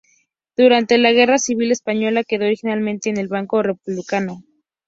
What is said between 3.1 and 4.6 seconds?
en el bando republicano.